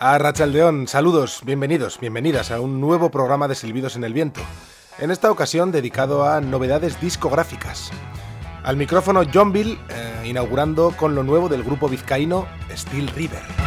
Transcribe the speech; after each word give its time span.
A 0.00 0.18
Rachaldeón, 0.18 0.86
saludos, 0.86 1.40
bienvenidos, 1.44 1.98
bienvenidas 2.00 2.50
a 2.50 2.60
un 2.60 2.80
nuevo 2.80 3.10
programa 3.10 3.48
de 3.48 3.54
Silbidos 3.54 3.96
en 3.96 4.04
el 4.04 4.14
Viento. 4.14 4.40
En 4.98 5.10
esta 5.10 5.30
ocasión 5.30 5.72
dedicado 5.72 6.28
a 6.28 6.40
novedades 6.40 7.00
discográficas. 7.00 7.90
Al 8.62 8.76
micrófono 8.76 9.22
John 9.32 9.52
Bill, 9.52 9.78
eh, 9.90 10.26
inaugurando 10.26 10.94
con 10.96 11.14
lo 11.14 11.22
nuevo 11.22 11.48
del 11.48 11.64
grupo 11.64 11.88
vizcaíno 11.88 12.46
Steel 12.74 13.08
River. 13.08 13.57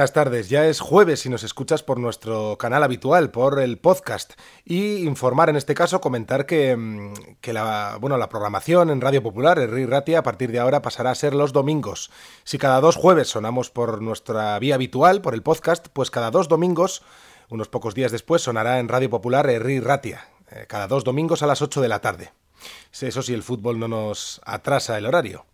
Buenas 0.00 0.14
tardes, 0.14 0.48
ya 0.48 0.66
es 0.66 0.80
jueves 0.80 1.20
si 1.20 1.28
nos 1.28 1.42
escuchas 1.42 1.82
por 1.82 2.00
nuestro 2.00 2.56
canal 2.56 2.82
habitual, 2.82 3.30
por 3.30 3.60
el 3.60 3.76
podcast. 3.76 4.32
Y 4.64 5.06
informar 5.06 5.50
en 5.50 5.56
este 5.56 5.74
caso, 5.74 6.00
comentar 6.00 6.46
que, 6.46 6.74
mm, 6.74 7.12
la, 7.52 7.98
bueno, 8.00 8.16
la 8.16 8.30
programación 8.30 8.88
en 8.88 9.02
Radio 9.02 9.22
Popular, 9.22 9.58
el 9.58 9.70
Ri 9.70 9.84
Ratia, 9.84 10.20
a 10.20 10.22
partir 10.22 10.52
de 10.52 10.58
ahora 10.58 10.80
pasará 10.80 11.10
a 11.10 11.14
ser 11.14 11.34
los 11.34 11.52
domingos. 11.52 12.10
Si 12.44 12.56
cada 12.56 12.80
dos 12.80 12.96
jueves 12.96 13.28
sonamos 13.28 13.68
por 13.68 14.00
nuestra 14.00 14.58
vía 14.58 14.76
habitual, 14.76 15.20
por 15.20 15.34
el 15.34 15.42
podcast, 15.42 15.88
pues 15.92 16.10
cada 16.10 16.30
dos 16.30 16.48
domingos, 16.48 17.02
unos 17.50 17.68
pocos 17.68 17.94
días 17.94 18.10
después, 18.10 18.40
sonará 18.40 18.78
en 18.78 18.88
Radio 18.88 19.10
Popular 19.10 19.50
el 19.50 19.60
Ri 19.60 19.80
Ratia, 19.80 20.28
eh, 20.50 20.64
cada 20.66 20.88
dos 20.88 21.04
domingos 21.04 21.42
a 21.42 21.46
las 21.46 21.60
8 21.60 21.78
de 21.82 21.88
la 21.88 22.00
tarde. 22.00 22.32
Eso 22.98 23.20
si 23.20 23.34
el 23.34 23.42
fútbol 23.42 23.78
no 23.78 23.86
nos 23.86 24.40
atrasa 24.46 24.96
el 24.96 25.04
horario. 25.04 25.44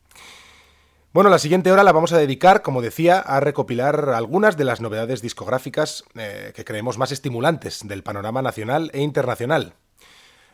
Bueno, 1.16 1.30
la 1.30 1.38
siguiente 1.38 1.72
hora 1.72 1.82
la 1.82 1.92
vamos 1.92 2.12
a 2.12 2.18
dedicar, 2.18 2.60
como 2.60 2.82
decía, 2.82 3.20
a 3.20 3.40
recopilar 3.40 4.10
algunas 4.10 4.58
de 4.58 4.64
las 4.64 4.82
novedades 4.82 5.22
discográficas 5.22 6.04
eh, 6.14 6.52
que 6.54 6.62
creemos 6.62 6.98
más 6.98 7.10
estimulantes 7.10 7.88
del 7.88 8.02
panorama 8.02 8.42
nacional 8.42 8.90
e 8.92 9.00
internacional. 9.00 9.72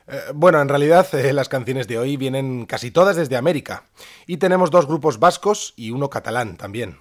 Eh, 0.07 0.21
bueno, 0.33 0.63
en 0.63 0.69
realidad 0.69 1.13
eh, 1.17 1.33
las 1.33 1.49
canciones 1.49 1.89
de 1.89 1.99
hoy 1.99 2.17
vienen 2.17 2.67
casi 2.67 2.93
todas 2.93 3.17
desde 3.17 3.37
América, 3.37 3.87
y 4.25 4.37
tenemos 4.37 4.71
dos 4.71 4.87
grupos 4.87 5.19
vascos 5.19 5.75
y 5.75 5.91
uno 5.91 6.11
catalán 6.11 6.57
también. 6.57 7.01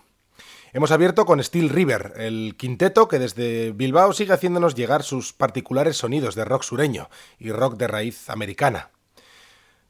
Hemos 0.74 0.90
abierto 0.90 1.28
con 1.28 1.44
Steel 1.44 1.70
River, 1.70 2.14
el 2.16 2.56
quinteto 2.58 3.08
que 3.08 3.20
desde 3.20 3.74
Bilbao 3.74 4.12
sigue 4.14 4.34
haciéndonos 4.34 4.74
llegar 4.74 5.04
sus 5.04 5.34
particulares 5.34 5.98
sonidos 5.98 6.34
de 6.34 6.46
rock 6.46 6.64
sureño 6.64 7.12
y 7.38 7.52
rock 7.52 7.76
de 7.78 7.86
raíz 7.86 8.28
americana. 8.32 8.90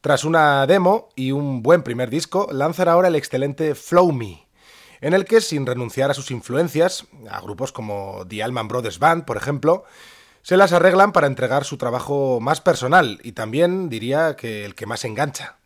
Tras 0.02 0.24
una 0.24 0.66
demo 0.66 1.10
y 1.16 1.32
un 1.32 1.62
buen 1.62 1.84
primer 1.84 2.10
disco, 2.10 2.48
lanzan 2.52 2.90
ahora 2.90 3.10
el 3.10 3.16
excelente 3.16 3.76
Flow 3.76 4.12
Me, 4.12 4.48
en 5.00 5.14
el 5.14 5.26
que, 5.26 5.42
sin 5.42 5.68
renunciar 5.68 6.10
a 6.10 6.16
sus 6.16 6.32
influencias, 6.32 7.06
a 7.30 7.40
grupos 7.40 7.72
como 7.72 8.26
The 8.28 8.42
Allman 8.42 8.68
Brothers 8.68 8.98
Band, 8.98 9.26
por 9.26 9.38
ejemplo, 9.38 9.84
se 10.42 10.58
las 10.58 10.74
arreglan 10.74 11.12
para 11.12 11.28
entregar 11.28 11.66
su 11.66 11.78
trabajo 11.78 12.40
más 12.42 12.62
personal 12.62 13.20
y 13.22 13.34
también 13.34 13.90
diría 13.90 14.36
que 14.36 14.66
el 14.66 14.74
que 14.74 14.88
más 14.88 15.06
engancha. 15.06 15.58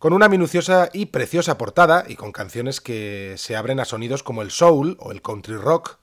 Con 0.00 0.12
una 0.14 0.28
minuciosa 0.28 0.88
y 0.92 1.06
preciosa 1.06 1.58
portada 1.58 2.04
y 2.08 2.16
con 2.16 2.32
canciones 2.32 2.80
que 2.80 3.34
se 3.36 3.54
abren 3.54 3.78
a 3.78 3.84
sonidos 3.84 4.24
como 4.24 4.42
el 4.42 4.50
soul 4.50 4.96
o 4.98 5.12
el 5.12 5.22
country 5.22 5.56
rock, 5.56 5.98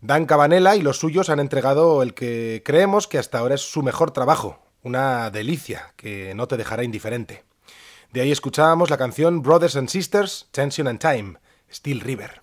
Dan 0.00 0.26
Cabanela 0.26 0.76
y 0.76 0.82
los 0.82 0.98
suyos 0.98 1.28
han 1.28 1.40
entregado 1.40 2.04
el 2.04 2.14
que 2.14 2.62
creemos 2.64 3.08
que 3.08 3.18
hasta 3.18 3.40
ahora 3.40 3.56
es 3.56 3.62
su 3.62 3.82
mejor 3.82 4.12
trabajo, 4.12 4.60
una 4.82 5.30
delicia 5.30 5.92
que 5.96 6.34
no 6.34 6.48
te 6.48 6.56
dejará 6.56 6.84
indiferente. 6.84 7.44
De 8.12 8.20
ahí 8.20 8.32
escuchábamos 8.32 8.90
la 8.90 8.96
canción 8.96 9.42
Brothers 9.42 9.76
and 9.76 9.88
Sisters, 9.88 10.48
Tension 10.50 10.88
and 10.88 10.98
Time, 10.98 11.38
Steel 11.70 12.00
River. 12.00 12.42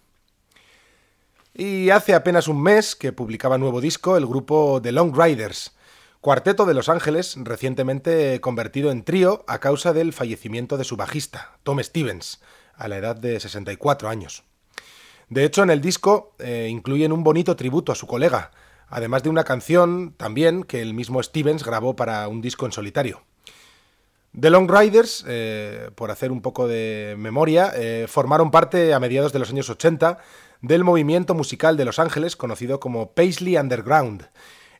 Y 1.53 1.89
hace 1.89 2.13
apenas 2.13 2.47
un 2.47 2.61
mes 2.61 2.95
que 2.95 3.13
publicaba 3.13 3.57
nuevo 3.57 3.81
disco 3.81 4.17
el 4.17 4.25
grupo 4.25 4.81
The 4.81 4.91
Long 4.91 5.17
Riders, 5.17 5.75
cuarteto 6.21 6.65
de 6.65 6.73
Los 6.73 6.89
Ángeles 6.89 7.35
recientemente 7.37 8.41
convertido 8.41 8.91
en 8.91 9.03
trío 9.03 9.45
a 9.47 9.59
causa 9.59 9.93
del 9.93 10.11
fallecimiento 10.11 10.77
de 10.77 10.83
su 10.83 10.97
bajista, 10.97 11.57
Tom 11.63 11.79
Stevens, 11.81 12.41
a 12.75 12.87
la 12.87 12.97
edad 12.97 13.15
de 13.15 13.39
64 13.39 14.09
años. 14.09 14.43
De 15.29 15.45
hecho, 15.45 15.63
en 15.63 15.69
el 15.69 15.81
disco 15.81 16.35
eh, 16.39 16.67
incluyen 16.69 17.11
un 17.11 17.23
bonito 17.23 17.55
tributo 17.55 17.91
a 17.91 17.95
su 17.95 18.05
colega, 18.05 18.51
además 18.89 19.23
de 19.23 19.29
una 19.29 19.43
canción 19.43 20.13
también 20.17 20.63
que 20.63 20.81
el 20.81 20.93
mismo 20.93 21.21
Stevens 21.21 21.63
grabó 21.63 21.95
para 21.95 22.27
un 22.27 22.41
disco 22.41 22.65
en 22.65 22.71
solitario. 22.71 23.23
The 24.39 24.49
Long 24.49 24.69
Riders, 24.69 25.23
eh, 25.27 25.89
por 25.95 26.11
hacer 26.11 26.31
un 26.31 26.41
poco 26.41 26.67
de 26.67 27.15
memoria, 27.17 27.71
eh, 27.73 28.05
formaron 28.09 28.51
parte 28.51 28.93
a 28.93 28.99
mediados 28.99 29.31
de 29.31 29.39
los 29.39 29.49
años 29.49 29.69
80 29.69 30.17
del 30.61 30.83
movimiento 30.83 31.33
musical 31.33 31.77
de 31.77 31.85
Los 31.85 31.99
Ángeles 31.99 32.35
conocido 32.35 32.79
como 32.79 33.11
Paisley 33.11 33.57
Underground, 33.57 34.27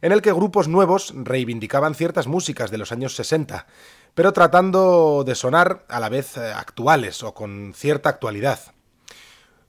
en 0.01 0.11
el 0.11 0.21
que 0.21 0.33
grupos 0.33 0.67
nuevos 0.67 1.13
reivindicaban 1.15 1.95
ciertas 1.95 2.27
músicas 2.27 2.69
de 2.69 2.77
los 2.77 2.91
años 2.91 3.15
60, 3.15 3.65
pero 4.13 4.33
tratando 4.33 5.23
de 5.25 5.35
sonar 5.35 5.85
a 5.87 5.99
la 6.01 6.09
vez 6.09 6.35
eh, 6.35 6.51
actuales 6.53 7.23
o 7.23 7.33
con 7.33 7.73
cierta 7.73 8.09
actualidad. 8.09 8.74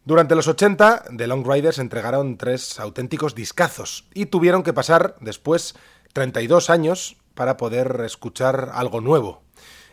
Durante 0.06 0.36
los 0.36 0.46
80, 0.46 1.02
The 1.16 1.26
Long 1.26 1.44
Riders 1.44 1.80
entregaron 1.80 2.38
tres 2.38 2.78
auténticos 2.78 3.34
discazos 3.34 4.04
y 4.14 4.26
tuvieron 4.26 4.62
que 4.62 4.72
pasar 4.72 5.16
después 5.20 5.74
32 6.12 6.70
años 6.70 7.16
para 7.34 7.56
poder 7.56 8.02
escuchar 8.06 8.70
algo 8.72 9.00
nuevo. 9.00 9.42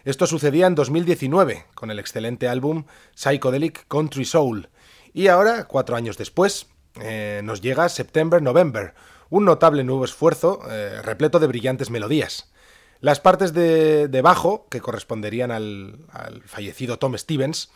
Esto 0.06 0.28
sucedía 0.28 0.68
en 0.68 0.76
2019 0.76 1.66
con 1.74 1.90
el 1.90 1.98
excelente 1.98 2.48
álbum 2.48 2.84
Psychedelic 3.16 3.88
Country 3.88 4.24
Soul. 4.24 4.70
Y 5.14 5.30
ahora, 5.30 5.66
cuatro 5.66 5.96
años 5.96 6.16
después, 6.16 6.68
eh, 7.02 7.42
nos 7.44 7.62
llega 7.62 7.90
September 7.90 8.40
November, 8.40 8.94
un 9.32 9.46
notable 9.46 9.84
nuevo 9.84 10.06
esfuerzo 10.06 10.60
eh, 10.70 11.02
repleto 11.02 11.40
de 11.40 11.48
brillantes 11.48 11.90
melodías. 11.90 12.54
Las 13.00 13.20
partes 13.20 13.52
de, 13.52 14.22
bajo, 14.24 14.68
que 14.70 14.80
corresponderían 14.80 15.50
al, 15.50 16.06
al, 16.12 16.44
fallecido 16.44 17.00
Tom 17.00 17.18
Stevens, 17.18 17.72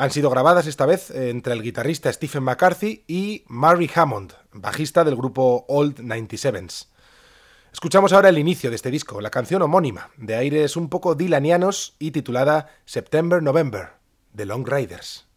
han 0.00 0.10
sido 0.10 0.30
grabadas 0.30 0.66
esta 0.66 0.86
vez 0.86 1.10
entre 1.10 1.52
el 1.52 1.62
guitarrista 1.62 2.10
Stephen 2.10 2.42
McCarthy 2.42 3.04
y 3.06 3.44
Murray 3.48 3.90
Hammond, 3.94 4.32
bajista 4.50 5.04
del 5.04 5.14
grupo 5.14 5.66
Old 5.68 5.98
97s. 5.98 6.86
Escuchamos 7.70 8.14
ahora 8.14 8.30
el 8.30 8.38
inicio 8.38 8.70
de 8.70 8.76
este 8.76 8.90
disco, 8.90 9.20
la 9.20 9.28
canción 9.28 9.60
homónima, 9.60 10.08
de 10.16 10.36
aires 10.36 10.78
un 10.78 10.88
poco 10.88 11.16
dilanianos 11.16 11.96
y 11.98 12.12
titulada 12.12 12.68
September 12.86 13.42
November, 13.42 13.90
de 14.32 14.46
Long 14.46 14.66
Riders. 14.66 15.29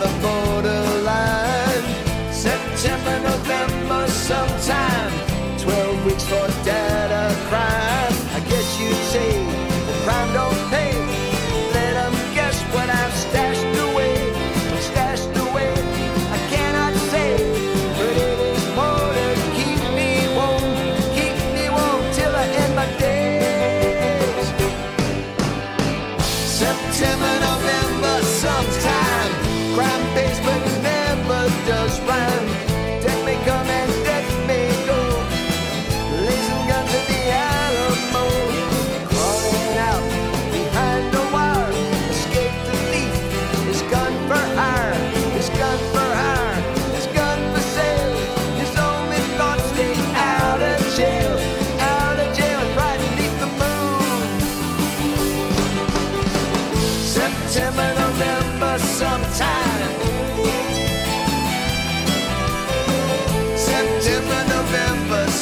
The 0.00 0.08
borderline. 0.22 1.84
September, 2.32 3.20
November, 3.20 4.06
sometime, 4.08 5.12
twelve 5.58 6.04
weeks 6.06 6.24
for 6.24 6.46
data 6.64 7.39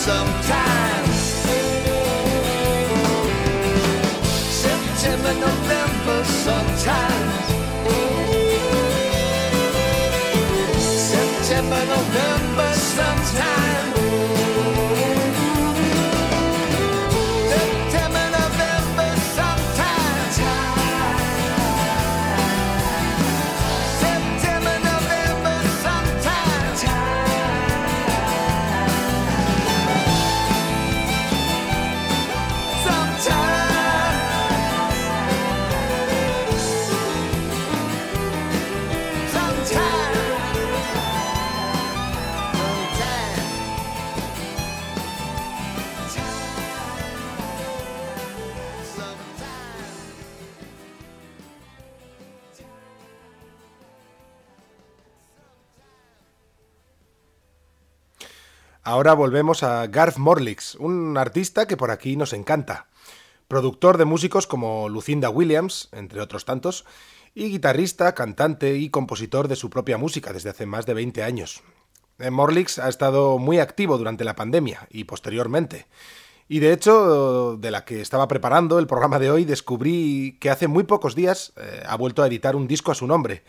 sometime. 0.08 1.04
September, 4.62 5.34
November, 5.46 6.18
sometime. 6.44 7.30
September, 11.10 11.82
November, 11.94 12.72
sometime. 12.96 13.67
Ahora 58.88 59.12
volvemos 59.12 59.64
a 59.64 59.86
Garth 59.86 60.16
Morlix, 60.16 60.74
un 60.76 61.18
artista 61.18 61.66
que 61.66 61.76
por 61.76 61.90
aquí 61.90 62.16
nos 62.16 62.32
encanta. 62.32 62.86
Productor 63.46 63.98
de 63.98 64.06
músicos 64.06 64.46
como 64.46 64.88
Lucinda 64.88 65.28
Williams, 65.28 65.90
entre 65.92 66.22
otros 66.22 66.46
tantos, 66.46 66.86
y 67.34 67.50
guitarrista, 67.50 68.14
cantante 68.14 68.78
y 68.78 68.88
compositor 68.88 69.46
de 69.46 69.56
su 69.56 69.68
propia 69.68 69.98
música 69.98 70.32
desde 70.32 70.48
hace 70.48 70.64
más 70.64 70.86
de 70.86 70.94
20 70.94 71.22
años. 71.22 71.62
Eh, 72.18 72.30
Morlix 72.30 72.78
ha 72.78 72.88
estado 72.88 73.36
muy 73.36 73.58
activo 73.58 73.98
durante 73.98 74.24
la 74.24 74.34
pandemia 74.34 74.88
y 74.90 75.04
posteriormente. 75.04 75.86
Y 76.48 76.60
de 76.60 76.72
hecho, 76.72 77.58
de 77.58 77.70
la 77.70 77.84
que 77.84 78.00
estaba 78.00 78.26
preparando 78.26 78.78
el 78.78 78.86
programa 78.86 79.18
de 79.18 79.30
hoy, 79.30 79.44
descubrí 79.44 80.38
que 80.40 80.48
hace 80.48 80.66
muy 80.66 80.84
pocos 80.84 81.14
días 81.14 81.52
eh, 81.56 81.82
ha 81.86 81.96
vuelto 81.98 82.22
a 82.22 82.26
editar 82.26 82.56
un 82.56 82.66
disco 82.66 82.90
a 82.90 82.94
su 82.94 83.06
nombre. 83.06 83.44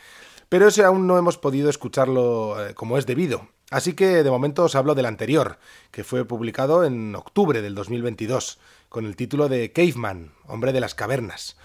Pero 0.49 0.67
ese 0.67 0.83
aún 0.83 1.07
no 1.07 1.17
hemos 1.17 1.37
podido 1.37 1.69
escucharlo 1.69 2.57
eh, 2.61 2.73
como 2.73 2.97
es 2.97 3.05
debido. 3.05 3.47
Así 3.71 3.93
que 3.93 4.23
de 4.23 4.31
momento 4.31 4.63
os 4.63 4.75
hablo 4.75 4.95
del 4.95 5.05
anterior, 5.05 5.59
que 5.91 6.03
fue 6.03 6.25
publicado 6.25 6.83
en 6.83 7.15
octubre 7.15 7.61
del 7.61 7.75
2022, 7.75 8.59
con 8.89 9.05
el 9.05 9.15
título 9.15 9.47
de 9.47 9.71
Caveman, 9.71 10.33
Hombre 10.47 10.73
de 10.73 10.79
las 10.79 10.95
Cavernas. 10.95 11.55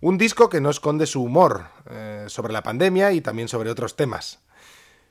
Un 0.00 0.18
disco 0.18 0.48
que 0.48 0.60
no 0.60 0.70
esconde 0.70 1.06
su 1.06 1.22
humor 1.22 1.66
eh, 1.88 2.24
sobre 2.26 2.52
la 2.52 2.64
pandemia 2.64 3.12
y 3.12 3.20
también 3.20 3.46
sobre 3.46 3.70
otros 3.70 3.94
temas. 3.94 4.40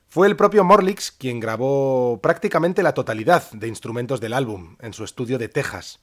Fue 0.09 0.27
el 0.27 0.35
propio 0.35 0.65
Morlix 0.65 1.09
quien 1.09 1.39
grabó 1.39 2.19
prácticamente 2.21 2.83
la 2.83 2.93
totalidad 2.93 3.49
de 3.51 3.69
instrumentos 3.69 4.19
del 4.19 4.33
álbum 4.33 4.75
en 4.81 4.91
su 4.91 5.05
estudio 5.05 5.37
de 5.37 5.47
Texas. 5.47 6.01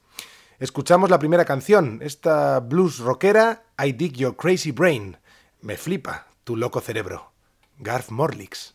Escuchamos 0.59 1.11
la 1.11 1.19
primera 1.19 1.45
canción, 1.45 2.01
esta 2.03 2.61
blues 2.61 3.01
rockera 3.01 3.65
I 3.79 3.93
Dig 3.93 4.15
Your 4.15 4.35
Crazy 4.35 4.73
Brain. 4.73 5.19
Me 5.61 5.77
flipa 5.77 6.29
tu 6.45 6.57
loco 6.57 6.81
cerebro. 6.81 7.33
Garth 7.77 8.09
Morlix. 8.09 8.75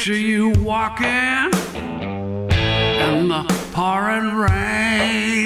Picture 0.00 0.16
you 0.16 0.48
walking 0.62 1.52
in 2.56 3.28
the 3.28 3.44
pouring 3.74 4.34
rain 4.34 5.44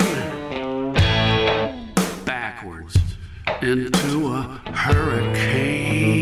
backwards 2.24 2.96
into 3.62 4.28
a 4.28 4.42
hurricane. 4.72 6.14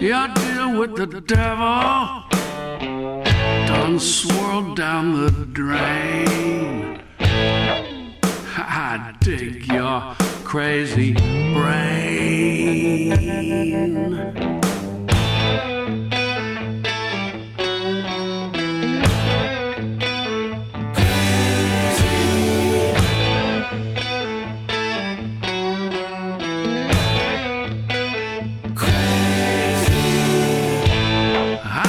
You 0.00 0.26
deal 0.34 0.76
with 0.76 0.96
the 0.96 1.06
devil, 1.24 2.24
done 3.68 4.00
swirled 4.00 4.74
down 4.74 5.12
the 5.24 5.30
drain. 5.52 7.00
I 8.58 9.14
dig 9.20 9.68
your 9.68 10.16
crazy 10.42 11.12
brain. 11.54 12.16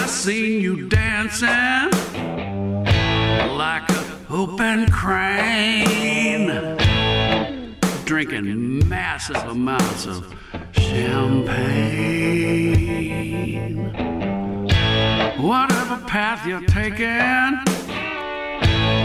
Seen 0.07 0.61
you 0.61 0.87
dancing 0.87 1.91
like 3.57 3.89
a 3.89 4.05
open 4.29 4.89
crane, 4.89 6.47
drinking 8.05 8.87
massive 8.87 9.43
amounts 9.43 10.05
of 10.05 10.33
champagne. 10.71 12.27
Whatever 15.41 15.97
path 16.05 16.47
you're 16.47 16.61
taking, 16.61 17.57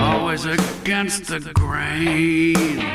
always 0.00 0.44
against 0.44 1.26
the 1.26 1.40
grain. 1.54 2.78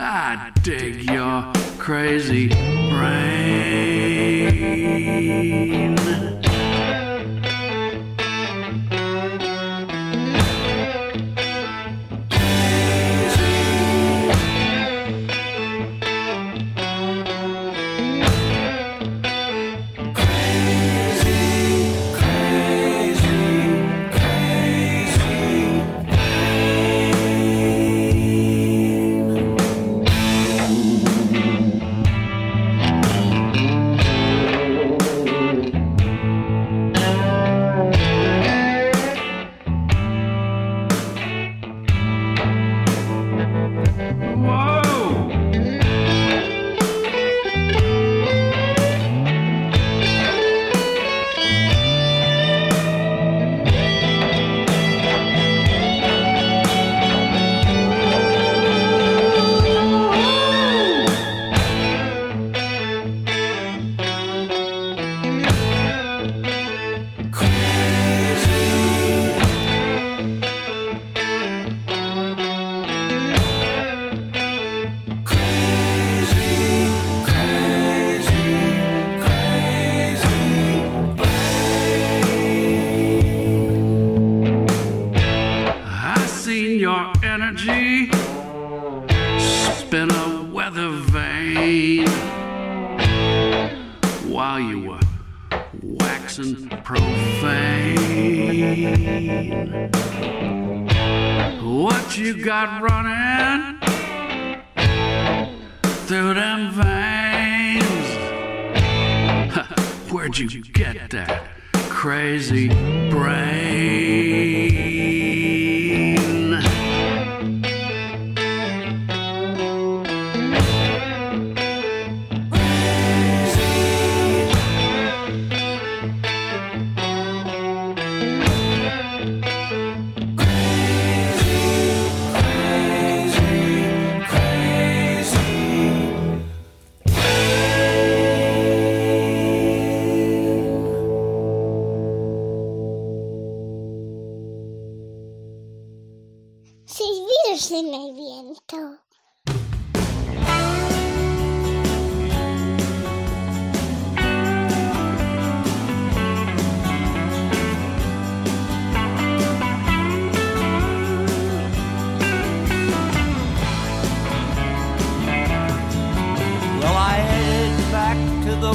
I 0.00 0.52
dig 0.62 1.10
your 1.10 1.52
crazy 1.78 2.48
brain. 2.48 3.98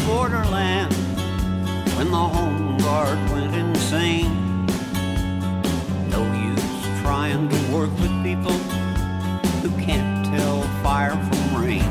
Borderland 0.05 0.93
when 1.95 2.11
the 2.11 2.17
home 2.17 2.77
guard 2.77 3.17
went 3.31 3.55
insane. 3.55 4.65
No 6.09 6.21
use 6.33 7.01
trying 7.01 7.47
to 7.47 7.57
work 7.71 7.91
with 7.99 8.11
people 8.23 8.57
who 9.61 9.69
can't 9.81 10.25
tell 10.25 10.61
fire 10.83 11.11
from 11.11 11.63
rain. 11.63 11.89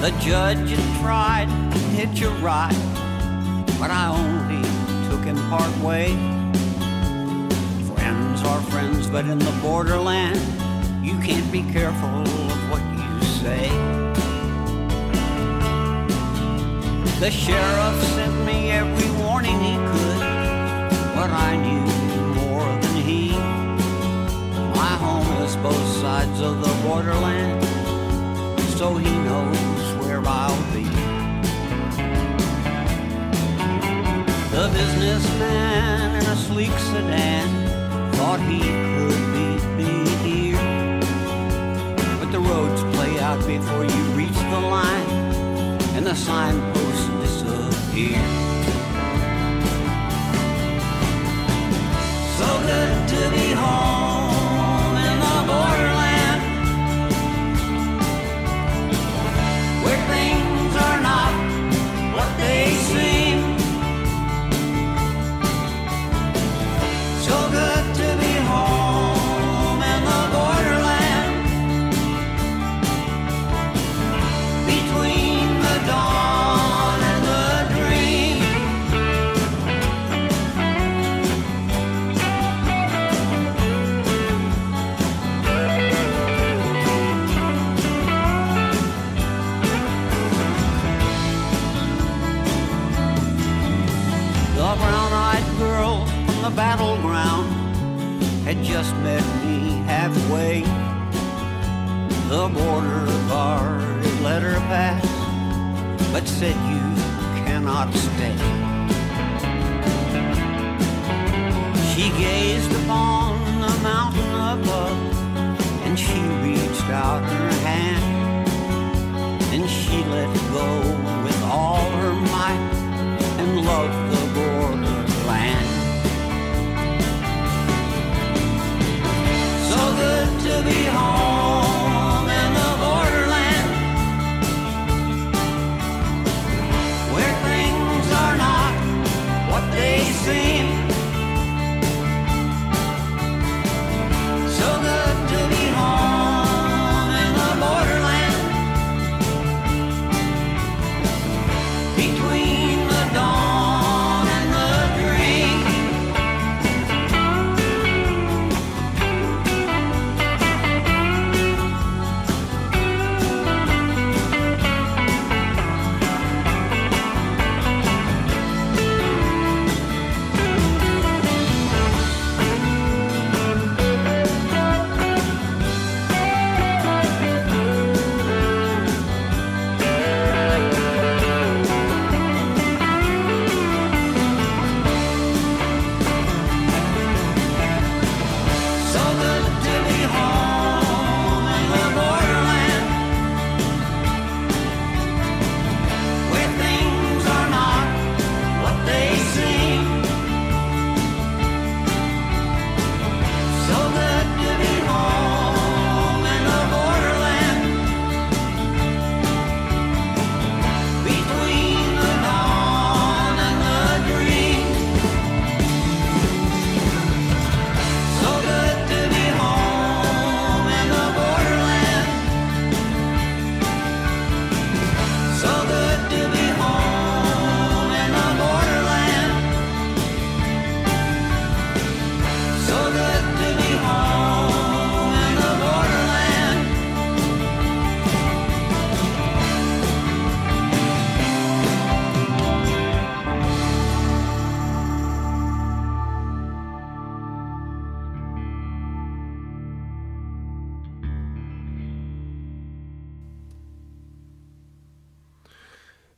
The 0.00 0.10
judge 0.20 0.70
had 0.70 1.00
tried 1.00 1.72
to 1.72 1.78
hitch 1.78 2.22
a 2.22 2.30
ride, 2.42 2.74
but 3.78 3.90
I 3.90 4.08
only 4.08 4.62
took 5.08 5.24
him 5.24 5.36
part 5.48 5.76
way. 5.78 6.08
Friends 7.94 8.42
are 8.42 8.60
friends, 8.72 9.06
but 9.08 9.24
in 9.26 9.38
the 9.38 9.58
borderland, 9.62 10.40
you 11.04 11.18
can't 11.20 11.50
be 11.52 11.62
careful 11.72 12.43
The 17.20 17.30
sheriff 17.30 18.02
sent 18.14 18.44
me 18.44 18.70
every 18.70 19.10
warning 19.22 19.58
he 19.58 19.76
could, 19.76 20.20
but 21.14 21.30
I 21.30 21.56
knew 21.56 21.80
more 22.34 22.66
than 22.82 22.96
he. 22.96 23.30
My 24.76 24.94
home 25.00 25.42
is 25.42 25.56
both 25.56 25.86
sides 26.02 26.40
of 26.40 26.60
the 26.60 26.74
borderland, 26.86 27.64
so 28.76 28.96
he 28.96 29.10
knows 29.10 30.04
where 30.04 30.20
I'll 30.26 30.72
be. 30.74 30.84
The 34.50 34.68
businessman 34.74 36.16
in 36.20 36.26
a 36.26 36.36
sleek 36.36 36.76
sedan 36.90 37.48
thought 38.14 38.40
he 38.40 38.60
could 38.60 39.22
beat 39.32 39.64
me 39.78 39.90
here. 40.26 41.00
But 42.18 42.32
the 42.32 42.40
roads 42.40 42.82
play 42.94 43.18
out 43.18 43.38
before 43.46 43.84
you 43.84 44.02
reach 44.12 44.38
the 44.54 44.60
line, 44.60 45.08
and 45.96 46.04
the 46.04 46.14
signposts 46.14 46.83
disappear. 47.94 48.18
So 52.36 52.46
good 52.66 53.08
to 53.08 53.30
be 53.30 53.52
home 53.52 54.03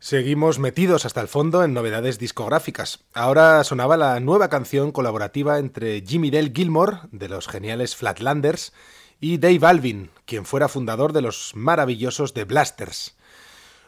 Seguimos 0.06 0.60
metidos 0.60 1.04
hasta 1.04 1.20
el 1.20 1.26
fondo 1.26 1.64
en 1.64 1.74
novedades 1.74 2.20
discográficas. 2.20 3.00
Ahora 3.12 3.64
sonaba 3.64 3.96
la 3.96 4.20
nueva 4.20 4.48
canción 4.48 4.92
colaborativa 4.92 5.58
entre 5.58 6.00
Jimmy 6.00 6.30
Dale 6.30 6.52
Gilmore, 6.54 6.98
de 7.10 7.28
los 7.28 7.48
geniales 7.48 7.96
Flatlanders, 7.96 8.72
y 9.18 9.38
Dave 9.38 9.66
Alvin, 9.66 10.10
quien 10.24 10.46
fuera 10.46 10.68
fundador 10.68 11.12
de 11.12 11.22
los 11.22 11.56
maravillosos 11.56 12.34
The 12.34 12.44
Blasters. 12.44 13.16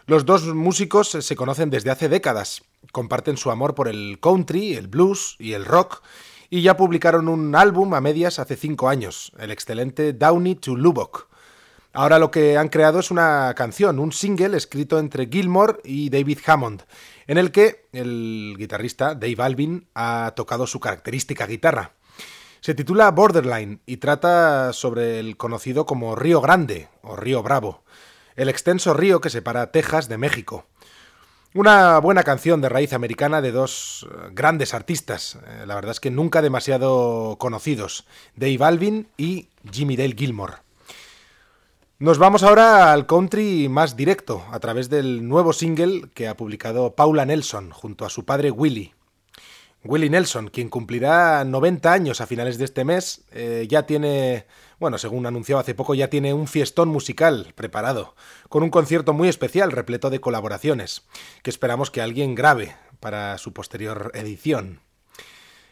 Los 0.07 0.27
dos 0.27 0.43
músicos 0.43 1.11
se 1.11 1.37
conocen 1.37 1.71
desde 1.71 1.93
hace 1.93 2.09
décadas, 2.09 2.63
comparten 2.91 3.37
su 3.37 3.53
amor 3.53 3.77
por 3.77 3.87
el 3.87 4.19
country, 4.21 4.75
el 4.75 4.89
blues 4.89 5.37
y 5.39 5.53
el 5.53 5.65
rock, 5.65 6.03
y 6.51 6.63
ya 6.63 6.77
publicaron 6.77 7.29
un 7.29 7.55
álbum 7.55 7.95
a 7.95 8.01
medias 8.01 8.41
hace 8.41 8.57
cinco 8.57 8.89
años, 8.89 9.31
el 9.39 9.53
excelente 9.53 10.13
Downey 10.15 10.57
to 10.57 10.75
Lubbock. 10.75 11.29
Ahora 11.93 12.19
lo 12.19 12.31
que 12.31 12.57
han 12.57 12.69
creado 12.69 13.01
es 13.01 13.11
una 13.11 13.53
canción, 13.57 13.99
un 13.99 14.13
single 14.13 14.57
escrito 14.57 14.99
entre 14.99 15.27
Gilmore 15.27 15.79
y 15.85 16.11
David 16.11 16.39
Hammond, 16.47 16.83
en 17.27 17.39
el 17.39 17.51
que 17.51 17.87
el 17.93 18.57
guitarrista 18.59 19.15
Dave 19.15 19.37
Alvin 19.39 19.89
ha 19.95 20.33
tocado 20.37 20.67
su 20.67 20.81
característica 20.81 21.47
guitarra. 21.47 21.93
Se 22.61 22.75
titula 22.75 23.11
Borderline 23.11 23.81
y 23.87 23.99
trata 23.99 24.73
sobre 24.73 25.21
el 25.21 25.37
conocido 25.37 25.87
como 25.87 26.15
Río 26.15 26.41
Grande 26.41 26.89
o 27.03 27.17
Río 27.17 27.43
Bravo, 27.43 27.85
el 28.37 28.49
extenso 28.49 28.95
río 28.95 29.21
que 29.21 29.31
separa 29.31 29.71
Texas 29.71 30.09
de 30.09 30.19
México. 30.19 30.67
Una 31.55 31.99
buena 31.99 32.25
canción 32.25 32.61
de 32.61 32.69
raíz 32.69 32.93
americana 32.93 33.41
de 33.41 33.53
dos 33.53 34.07
eh, 34.09 34.29
grandes 34.33 34.75
artistas, 34.75 35.39
eh, 35.47 35.65
la 35.67 35.77
verdad 35.77 35.93
es 35.93 36.01
que 36.01 36.11
nunca 36.11 36.43
demasiado 36.43 37.37
conocidos, 37.39 38.07
Dave 38.37 38.59
Alvin 38.61 39.09
y 39.17 39.49
Jimmy 39.73 39.97
Dale 39.97 40.15
Gilmore. 40.17 40.68
Nos 42.01 42.19
vamos 42.19 42.45
ahora 42.45 42.93
al 42.93 43.07
country 43.07 43.69
más 43.69 43.97
directo, 43.97 44.45
a 44.53 44.61
través 44.61 44.89
del 44.89 45.27
nuevo 45.27 45.53
single 45.53 46.03
que 46.15 46.29
ha 46.29 46.37
publicado 46.37 46.95
Paula 46.95 47.27
Nelson 47.27 47.73
junto 47.73 48.05
a 48.05 48.09
su 48.09 48.25
padre 48.25 48.53
Willie. 48.53 48.95
Willie 49.83 50.09
Nelson, 50.09 50.47
quien 50.47 50.69
cumplirá 50.69 51.45
90 51.45 51.93
años 51.93 52.21
a 52.21 52.29
finales 52.29 52.57
de 52.57 52.67
este 52.67 52.85
mes, 52.85 53.25
eh, 53.33 53.67
ya 53.69 53.85
tiene, 53.85 54.47
bueno, 54.79 54.97
según 54.97 55.27
anunció 55.27 55.59
hace 55.59 55.75
poco, 55.75 55.93
ya 55.97 56.09
tiene 56.09 56.33
un 56.33 56.47
fiestón 56.47 56.89
musical 56.89 57.53
preparado, 57.57 58.15
con 58.49 58.63
un 58.63 58.71
concierto 58.71 59.13
muy 59.13 59.27
especial 59.27 59.73
repleto 59.73 60.09
de 60.09 60.21
colaboraciones, 60.21 61.03
que 61.43 61.51
esperamos 61.51 61.91
que 61.91 62.01
alguien 62.01 62.37
grabe 62.37 62.77
para 63.01 63.39
su 63.39 63.53
posterior 63.53 64.13
edición. 64.15 64.83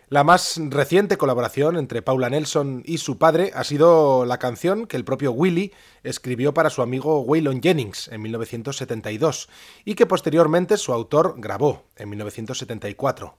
La 0.08 0.22
más 0.22 0.60
reciente 0.68 1.18
colaboración 1.18 1.76
entre 1.76 2.00
Paula 2.00 2.30
Nelson 2.30 2.84
y 2.86 2.98
su 2.98 3.18
padre 3.18 3.50
ha 3.56 3.64
sido 3.64 4.24
la 4.24 4.38
canción 4.38 4.86
que 4.86 4.96
el 4.96 5.04
propio 5.04 5.32
Willie 5.32 5.72
escribió 6.04 6.54
para 6.54 6.70
su 6.70 6.80
amigo 6.80 7.22
Waylon 7.22 7.60
Jennings 7.60 8.06
en 8.06 8.22
1972 8.22 9.48
y 9.84 9.96
que 9.96 10.06
posteriormente 10.06 10.76
su 10.76 10.92
autor 10.92 11.34
grabó 11.38 11.86
en 11.96 12.10
1974. 12.10 13.36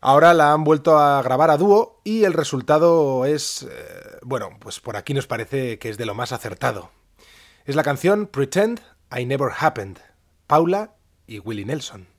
Ahora 0.00 0.34
la 0.34 0.52
han 0.52 0.62
vuelto 0.62 0.98
a 0.98 1.20
grabar 1.20 1.50
a 1.50 1.56
dúo 1.56 2.00
y 2.04 2.22
el 2.22 2.32
resultado 2.32 3.24
es, 3.24 3.64
eh, 3.64 3.68
bueno, 4.22 4.50
pues 4.60 4.78
por 4.78 4.96
aquí 4.96 5.14
nos 5.14 5.26
parece 5.26 5.80
que 5.80 5.88
es 5.88 5.98
de 5.98 6.06
lo 6.06 6.14
más 6.14 6.30
acertado. 6.30 6.92
Es 7.64 7.74
la 7.74 7.82
canción 7.82 8.28
Pretend 8.28 8.80
I 9.10 9.26
Never 9.26 9.50
Happened, 9.58 9.98
Paula 10.46 10.94
y 11.26 11.40
Willie 11.40 11.64
Nelson. 11.64 12.11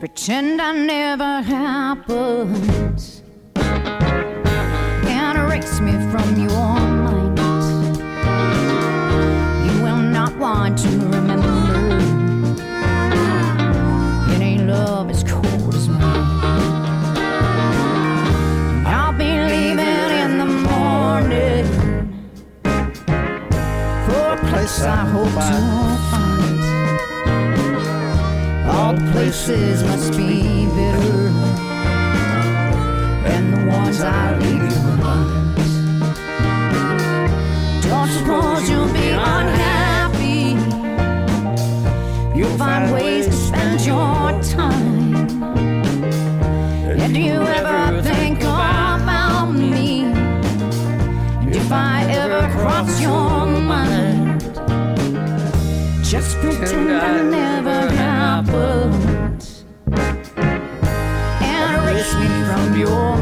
Pretend 0.00 0.60
I 0.60 0.72
never 0.72 1.40
happened 1.40 3.22
and 5.06 5.38
erase 5.38 5.80
me 5.80 5.92
from 6.10 6.36
your 6.36 6.50
mind. 6.50 7.38
You 9.64 9.82
will 9.82 10.02
not 10.02 10.36
want 10.36 10.78
to 10.78 10.88
remember. 10.88 11.54
It 14.34 14.40
ain't 14.42 14.66
love 14.66 15.10
as 15.10 15.22
cold 15.22 15.74
as 15.74 15.88
mine. 15.88 16.02
I'll 18.86 19.12
be 19.12 19.24
leaving 19.24 19.78
in 19.78 20.38
the 20.38 20.46
morning 20.68 21.66
for 24.06 24.32
a 24.32 24.36
place 24.50 24.82
I 24.82 25.06
hope. 25.06 26.13
All 28.94 29.00
places 29.10 29.82
must 29.82 30.12
be 30.12 30.66
bitter, 30.66 31.28
and 33.26 33.52
the 33.52 33.66
ones 33.76 34.00
I 34.00 34.38
leave 34.38 34.70
behind. 34.86 35.56
Don't 37.82 38.08
suppose 38.08 38.70
you'll 38.70 38.92
be 38.92 39.08
unhappy. 39.08 40.54
You'll 42.38 42.56
find 42.56 42.92
ways 42.92 43.26
to 43.26 43.32
spend 43.32 43.84
your 43.84 44.40
time. 44.54 45.42
And 46.86 47.14
do 47.14 47.20
you 47.20 47.42
ever 47.42 48.00
think 48.00 48.42
about 48.42 49.46
me? 49.46 50.04
And 51.42 51.52
if 51.52 51.72
I 51.72 52.04
ever 52.10 52.48
cross 52.52 53.00
your 53.00 53.46
mind, 53.46 54.40
just 56.04 56.36
pretend 56.36 56.92
I 56.92 57.22
never 57.22 58.03
me 62.74 63.13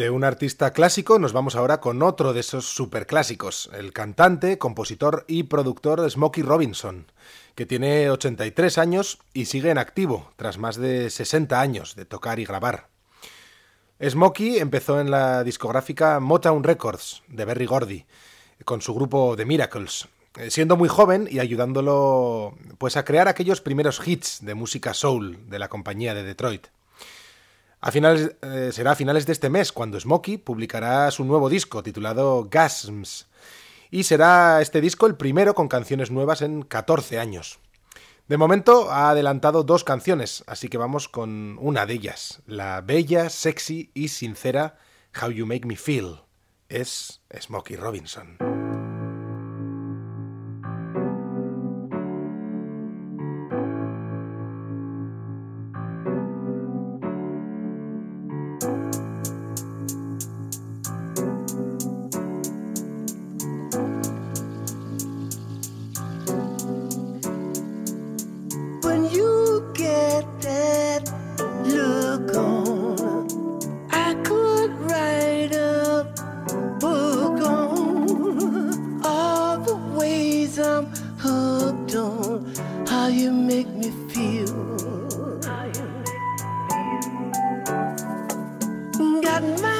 De 0.00 0.08
un 0.08 0.24
artista 0.24 0.72
clásico 0.72 1.18
nos 1.18 1.34
vamos 1.34 1.56
ahora 1.56 1.82
con 1.82 2.02
otro 2.02 2.32
de 2.32 2.40
esos 2.40 2.64
superclásicos, 2.64 3.68
el 3.74 3.92
cantante, 3.92 4.56
compositor 4.56 5.26
y 5.28 5.42
productor 5.42 6.10
Smokey 6.10 6.42
Robinson, 6.42 7.04
que 7.54 7.66
tiene 7.66 8.08
83 8.08 8.78
años 8.78 9.18
y 9.34 9.44
sigue 9.44 9.68
en 9.68 9.76
activo 9.76 10.32
tras 10.36 10.56
más 10.56 10.76
de 10.76 11.10
60 11.10 11.60
años 11.60 11.96
de 11.96 12.06
tocar 12.06 12.38
y 12.38 12.46
grabar. 12.46 12.88
Smokey 14.02 14.56
empezó 14.56 15.02
en 15.02 15.10
la 15.10 15.44
discográfica 15.44 16.18
Motown 16.18 16.64
Records 16.64 17.22
de 17.28 17.44
Berry 17.44 17.66
Gordy, 17.66 18.06
con 18.64 18.80
su 18.80 18.94
grupo 18.94 19.34
The 19.36 19.44
Miracles, 19.44 20.08
eh, 20.38 20.50
siendo 20.50 20.78
muy 20.78 20.88
joven 20.88 21.28
y 21.30 21.40
ayudándolo 21.40 22.56
pues 22.78 22.96
a 22.96 23.04
crear 23.04 23.28
aquellos 23.28 23.60
primeros 23.60 24.00
hits 24.08 24.38
de 24.40 24.54
música 24.54 24.94
soul 24.94 25.50
de 25.50 25.58
la 25.58 25.68
compañía 25.68 26.14
de 26.14 26.22
Detroit. 26.22 26.68
A 27.80 27.90
finales, 27.90 28.36
eh, 28.42 28.70
será 28.72 28.92
a 28.92 28.94
finales 28.94 29.24
de 29.24 29.32
este 29.32 29.48
mes 29.48 29.72
cuando 29.72 29.98
Smokey 29.98 30.36
publicará 30.36 31.10
su 31.10 31.24
nuevo 31.24 31.48
disco 31.48 31.82
titulado 31.82 32.46
Gasms. 32.50 33.26
Y 33.90 34.04
será 34.04 34.60
este 34.60 34.80
disco 34.80 35.06
el 35.06 35.16
primero 35.16 35.54
con 35.54 35.68
canciones 35.68 36.10
nuevas 36.10 36.42
en 36.42 36.62
14 36.62 37.18
años. 37.18 37.58
De 38.28 38.36
momento 38.36 38.92
ha 38.92 39.10
adelantado 39.10 39.64
dos 39.64 39.82
canciones, 39.82 40.44
así 40.46 40.68
que 40.68 40.78
vamos 40.78 41.08
con 41.08 41.58
una 41.58 41.86
de 41.86 41.94
ellas, 41.94 42.42
la 42.46 42.80
bella, 42.80 43.28
sexy 43.28 43.90
y 43.92 44.08
sincera 44.08 44.76
How 45.20 45.30
You 45.30 45.46
Make 45.46 45.66
Me 45.66 45.76
Feel. 45.76 46.20
Es 46.68 47.22
Smokey 47.36 47.76
Robinson. 47.76 48.49
How 82.88 83.08
you 83.08 83.32
make 83.32 83.68
me 83.68 83.90
feel. 84.12 84.54
Got 89.22 89.42
my 89.62 89.79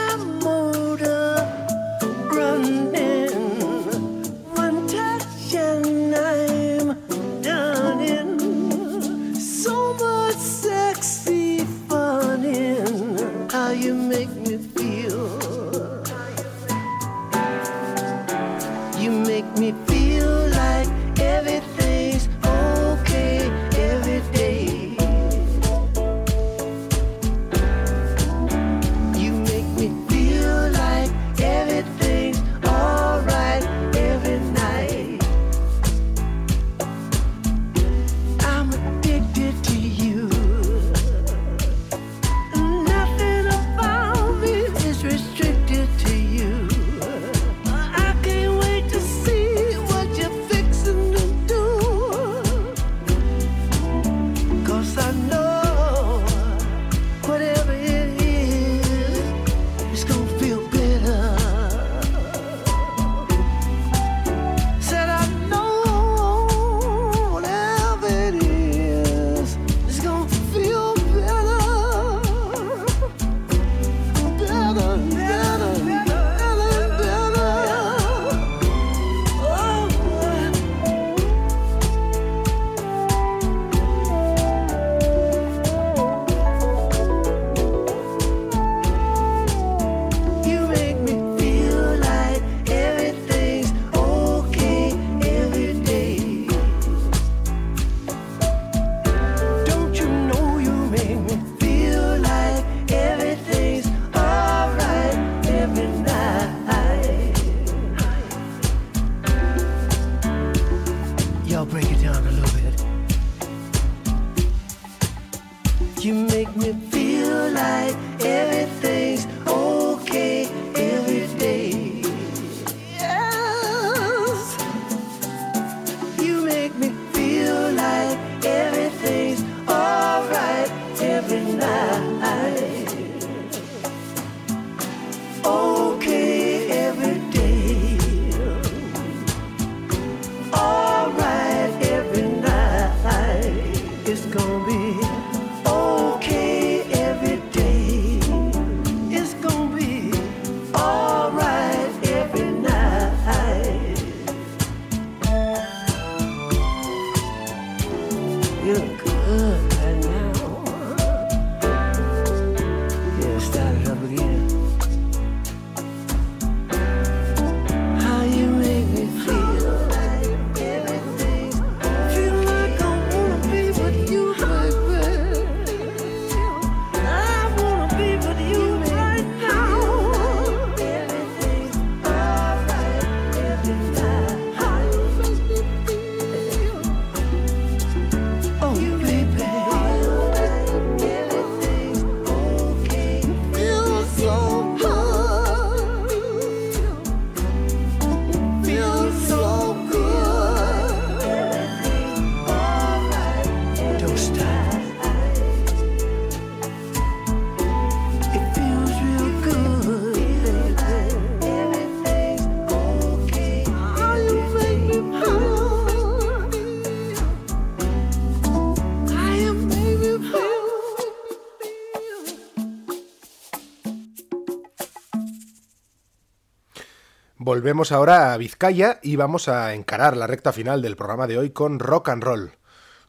Volvemos 227.61 227.93
ahora 227.93 228.33
a 228.33 228.39
Vizcaya 228.39 229.01
y 229.03 229.17
vamos 229.17 229.47
a 229.47 229.75
encarar 229.75 230.17
la 230.17 230.27
recta 230.27 230.51
final 230.51 230.81
del 230.81 230.97
programa 230.97 231.27
de 231.27 231.37
hoy 231.37 231.51
con 231.51 231.79
rock 231.79 232.09
and 232.09 232.25
roll. 232.25 232.53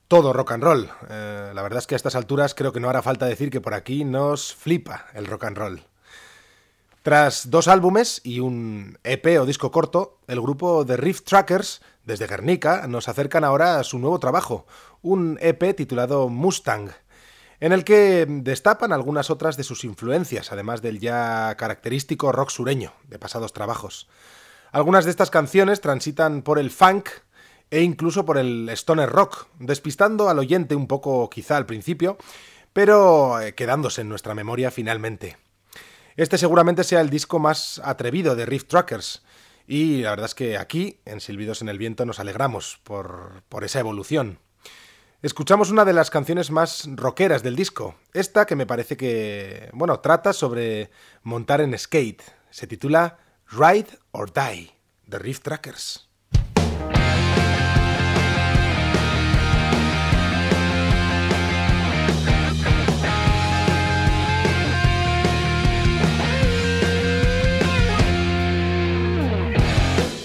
Todo 0.09 0.33
rock 0.33 0.51
and 0.51 0.61
roll. 0.61 0.89
Eh, 1.09 1.53
la 1.55 1.61
verdad 1.61 1.79
es 1.79 1.87
que 1.87 1.95
a 1.95 2.01
estas 2.01 2.15
alturas 2.15 2.53
creo 2.53 2.73
que 2.73 2.81
no 2.81 2.89
hará 2.89 3.01
falta 3.01 3.27
decir 3.27 3.49
que 3.49 3.61
por 3.61 3.73
aquí 3.73 4.03
nos 4.03 4.53
flipa 4.53 5.05
el 5.13 5.25
rock 5.25 5.45
and 5.45 5.57
roll. 5.57 5.81
Tras 7.01 7.49
dos 7.49 7.69
álbumes 7.69 8.19
y 8.25 8.41
un 8.41 8.99
EP 9.05 9.39
o 9.39 9.45
disco 9.45 9.71
corto, 9.71 10.19
el 10.27 10.41
grupo 10.41 10.85
The 10.85 10.97
Riff 10.97 11.21
Trackers, 11.21 11.81
desde 12.03 12.27
Guernica, 12.27 12.87
nos 12.89 13.07
acercan 13.07 13.45
ahora 13.45 13.79
a 13.79 13.85
su 13.85 13.99
nuevo 13.99 14.19
trabajo, 14.19 14.65
un 15.01 15.37
EP 15.39 15.73
titulado 15.77 16.27
Mustang, 16.27 16.89
en 17.61 17.71
el 17.71 17.85
que 17.85 18.25
destapan 18.27 18.91
algunas 18.91 19.29
otras 19.29 19.55
de 19.55 19.63
sus 19.63 19.85
influencias, 19.85 20.51
además 20.51 20.81
del 20.81 20.99
ya 20.99 21.55
característico 21.55 22.33
rock 22.33 22.49
sureño 22.49 22.91
de 23.07 23.17
pasados 23.17 23.53
trabajos. 23.53 24.09
Algunas 24.71 25.03
de 25.03 25.11
estas 25.11 25.29
canciones 25.29 25.81
transitan 25.81 26.43
por 26.43 26.57
el 26.57 26.71
funk 26.71 27.09
e 27.69 27.81
incluso 27.81 28.25
por 28.25 28.37
el 28.37 28.69
stoner 28.69 29.09
rock, 29.09 29.47
despistando 29.59 30.29
al 30.29 30.39
oyente 30.39 30.75
un 30.75 30.87
poco 30.87 31.29
quizá 31.29 31.57
al 31.57 31.65
principio, 31.65 32.17
pero 32.71 33.41
eh, 33.41 33.53
quedándose 33.53 34.01
en 34.01 34.09
nuestra 34.09 34.33
memoria 34.33 34.71
finalmente. 34.71 35.37
Este 36.15 36.37
seguramente 36.37 36.85
sea 36.85 37.01
el 37.01 37.09
disco 37.09 37.37
más 37.37 37.81
atrevido 37.83 38.35
de 38.35 38.45
Riff 38.45 38.65
Trackers, 38.65 39.23
y 39.67 40.03
la 40.03 40.11
verdad 40.11 40.27
es 40.27 40.35
que 40.35 40.57
aquí, 40.57 40.99
en 41.03 41.19
Silbidos 41.19 41.61
en 41.61 41.67
el 41.67 41.77
Viento, 41.77 42.05
nos 42.05 42.19
alegramos 42.19 42.79
por, 42.83 43.43
por 43.49 43.65
esa 43.65 43.79
evolución. 43.79 44.39
Escuchamos 45.21 45.69
una 45.69 45.85
de 45.85 45.93
las 45.93 46.09
canciones 46.09 46.49
más 46.49 46.87
rockeras 46.95 47.43
del 47.43 47.57
disco, 47.57 47.95
esta 48.13 48.45
que 48.45 48.55
me 48.55 48.65
parece 48.65 48.95
que, 48.95 49.69
bueno, 49.73 49.99
trata 49.99 50.31
sobre 50.31 50.91
montar 51.23 51.59
en 51.59 51.77
skate. 51.77 52.23
Se 52.49 52.67
titula 52.67 53.17
Ride 53.53 53.97
or 54.13 54.27
Die, 54.27 54.69
de 55.09 55.19
Riff 55.19 55.43
Trackers. 55.43 56.07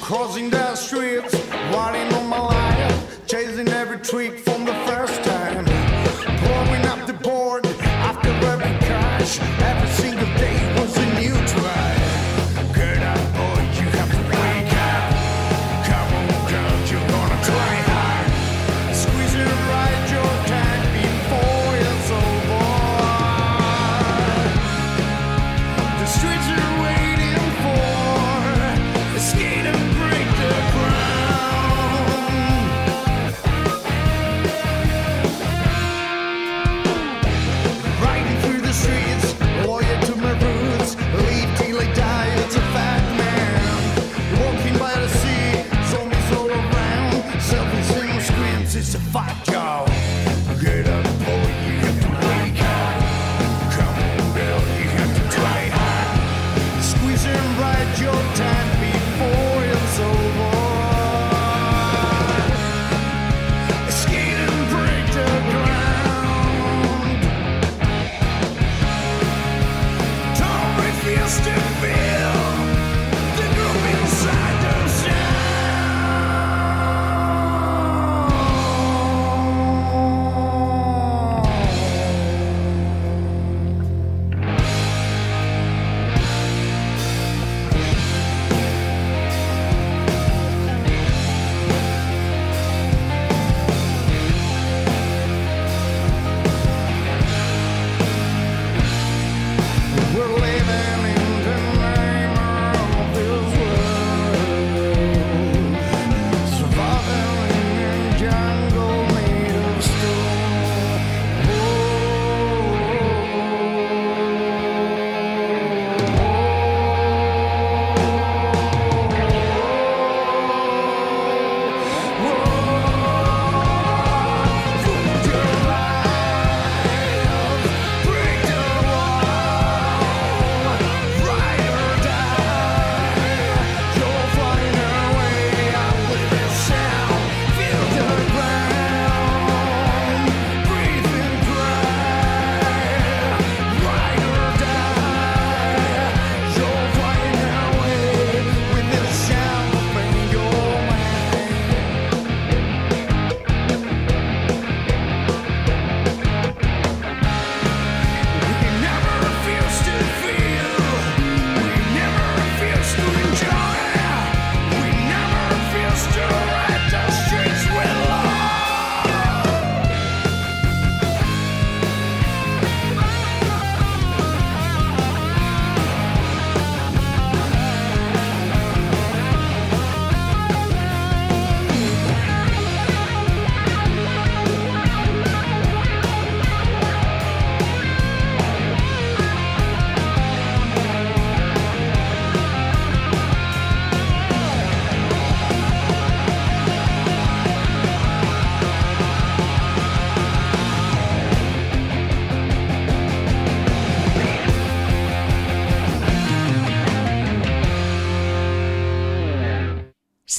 Crossing 0.01 0.51
the 0.51 0.77
streets, 0.77 1.35
riding 1.73 2.15
on 2.15 2.29
my 2.29 2.39
life, 2.39 3.27
chasing 3.27 3.69
every 3.71 3.99
trick 3.99 4.39
from 4.39 4.65
the 4.65 4.75
first 4.87 5.25
time. 5.25 5.65
Blowing 6.45 6.87
up 6.87 7.05
the 7.09 7.15
board 7.15 7.67
after 8.07 8.29
every 8.29 8.79
crash, 8.87 9.41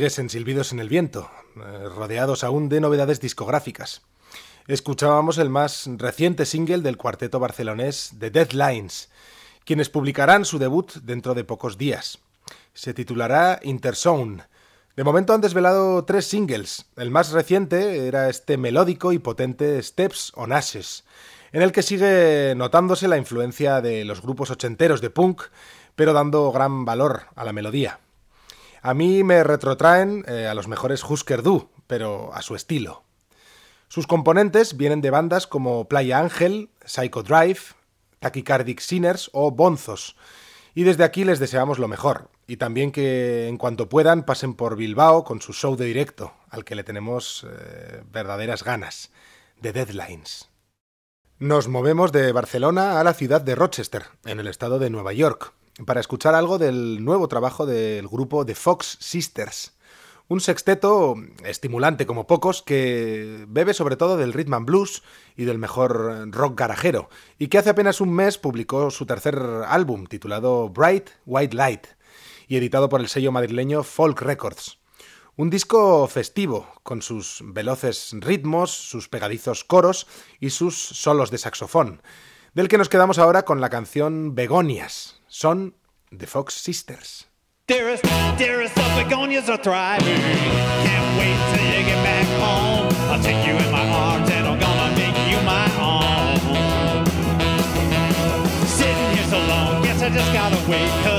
En 0.00 0.30
Silbidos 0.30 0.72
en 0.72 0.80
el 0.80 0.88
Viento, 0.88 1.30
eh, 1.56 1.88
rodeados 1.94 2.42
aún 2.42 2.70
de 2.70 2.80
novedades 2.80 3.20
discográficas. 3.20 4.00
Escuchábamos 4.66 5.36
el 5.36 5.50
más 5.50 5.90
reciente 5.98 6.46
single 6.46 6.78
del 6.78 6.96
cuarteto 6.96 7.38
barcelonés 7.38 8.14
The 8.18 8.30
Deadlines, 8.30 9.10
quienes 9.66 9.90
publicarán 9.90 10.46
su 10.46 10.58
debut 10.58 10.90
dentro 11.02 11.34
de 11.34 11.44
pocos 11.44 11.76
días. 11.76 12.18
Se 12.72 12.94
titulará 12.94 13.60
Interzone. 13.62 14.44
De 14.96 15.04
momento 15.04 15.34
han 15.34 15.42
desvelado 15.42 16.02
tres 16.06 16.24
singles. 16.24 16.86
El 16.96 17.10
más 17.10 17.32
reciente 17.32 18.06
era 18.06 18.30
este 18.30 18.56
melódico 18.56 19.12
y 19.12 19.18
potente 19.18 19.82
Steps 19.82 20.32
on 20.34 20.54
Ashes, 20.54 21.04
en 21.52 21.60
el 21.60 21.72
que 21.72 21.82
sigue 21.82 22.54
notándose 22.56 23.06
la 23.06 23.18
influencia 23.18 23.82
de 23.82 24.06
los 24.06 24.22
grupos 24.22 24.50
ochenteros 24.50 25.02
de 25.02 25.10
punk, 25.10 25.42
pero 25.94 26.14
dando 26.14 26.50
gran 26.52 26.86
valor 26.86 27.24
a 27.36 27.44
la 27.44 27.52
melodía. 27.52 28.00
A 28.82 28.94
mí 28.94 29.24
me 29.24 29.44
retrotraen 29.44 30.24
eh, 30.26 30.46
a 30.46 30.54
los 30.54 30.66
mejores 30.66 31.04
Husker 31.04 31.42
Du, 31.42 31.70
pero 31.86 32.32
a 32.34 32.40
su 32.40 32.54
estilo. 32.54 33.04
Sus 33.88 34.06
componentes 34.06 34.76
vienen 34.76 35.00
de 35.00 35.10
bandas 35.10 35.46
como 35.46 35.88
Playa 35.88 36.18
Ángel, 36.18 36.70
Psycho 36.84 37.22
Drive, 37.22 37.60
Tachycardic 38.20 38.80
Sinners 38.80 39.28
o 39.32 39.50
Bonzos, 39.50 40.16
y 40.74 40.84
desde 40.84 41.04
aquí 41.04 41.24
les 41.24 41.40
deseamos 41.40 41.78
lo 41.78 41.88
mejor, 41.88 42.30
y 42.46 42.56
también 42.56 42.92
que 42.92 43.48
en 43.48 43.58
cuanto 43.58 43.88
puedan 43.88 44.24
pasen 44.24 44.54
por 44.54 44.76
Bilbao 44.76 45.24
con 45.24 45.42
su 45.42 45.52
show 45.52 45.76
de 45.76 45.86
directo, 45.86 46.32
al 46.48 46.64
que 46.64 46.74
le 46.74 46.84
tenemos 46.84 47.46
eh, 47.50 48.02
verdaderas 48.10 48.62
ganas, 48.62 49.10
de 49.60 49.72
Deadlines. 49.72 50.48
Nos 51.38 51.68
movemos 51.68 52.12
de 52.12 52.32
Barcelona 52.32 53.00
a 53.00 53.04
la 53.04 53.14
ciudad 53.14 53.40
de 53.40 53.56
Rochester, 53.56 54.04
en 54.24 54.40
el 54.40 54.46
estado 54.46 54.78
de 54.78 54.90
Nueva 54.90 55.12
York, 55.12 55.52
para 55.86 56.00
escuchar 56.00 56.34
algo 56.34 56.58
del 56.58 57.04
nuevo 57.04 57.28
trabajo 57.28 57.66
del 57.66 58.08
grupo 58.08 58.44
The 58.44 58.54
Fox 58.54 58.98
Sisters. 59.00 59.76
Un 60.28 60.40
sexteto 60.40 61.16
estimulante 61.44 62.06
como 62.06 62.26
pocos 62.26 62.62
que 62.62 63.44
bebe 63.48 63.74
sobre 63.74 63.96
todo 63.96 64.16
del 64.16 64.32
rhythm 64.32 64.54
and 64.54 64.66
blues 64.66 65.02
y 65.36 65.44
del 65.44 65.58
mejor 65.58 66.30
rock 66.30 66.58
garajero, 66.58 67.08
y 67.38 67.48
que 67.48 67.58
hace 67.58 67.70
apenas 67.70 68.00
un 68.00 68.12
mes 68.12 68.38
publicó 68.38 68.90
su 68.90 69.06
tercer 69.06 69.36
álbum 69.66 70.06
titulado 70.06 70.68
Bright 70.68 71.10
White 71.26 71.56
Light 71.56 71.86
y 72.46 72.56
editado 72.56 72.88
por 72.88 73.00
el 73.00 73.08
sello 73.08 73.32
madrileño 73.32 73.82
Folk 73.82 74.20
Records. 74.22 74.78
Un 75.36 75.50
disco 75.50 76.06
festivo, 76.06 76.68
con 76.82 77.02
sus 77.02 77.42
veloces 77.42 78.10
ritmos, 78.12 78.70
sus 78.70 79.08
pegadizos 79.08 79.64
coros 79.64 80.06
y 80.38 80.50
sus 80.50 80.76
solos 80.76 81.30
de 81.30 81.38
saxofón, 81.38 82.02
del 82.54 82.68
que 82.68 82.78
nos 82.78 82.88
quedamos 82.88 83.18
ahora 83.18 83.44
con 83.44 83.60
la 83.60 83.70
canción 83.70 84.34
Begonias. 84.34 85.20
Son 85.26 85.74
The 86.16 86.26
Fox 86.26 86.54
Sisters. 86.54 87.28
Sitting 98.66 99.10
here 99.14 99.28
so 99.28 99.38
long, 99.38 99.84
I 99.86 100.08
just 100.08 100.32
gotta 100.32 100.56
wait. 100.68 101.09